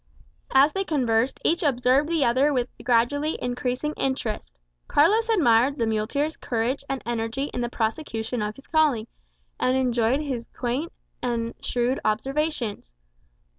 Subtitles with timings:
[0.55, 4.57] As they conversed, each observed the other with gradually increasing interest.
[4.87, 9.05] Carlos admired the muleteer's courage and energy in the prosecution of his calling,
[9.59, 10.91] and enjoyed his quaint
[11.21, 12.93] and shrewd observations.